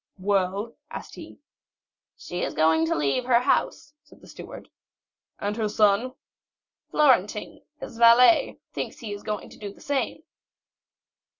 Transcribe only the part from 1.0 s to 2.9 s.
he. "She is going